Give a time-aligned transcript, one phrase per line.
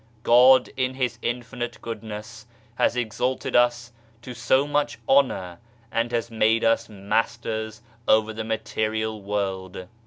[0.23, 3.91] God in His infinite Goodness has exalted us
[4.23, 5.59] to so much honour,
[5.91, 9.87] and has made us Masters over the Material World.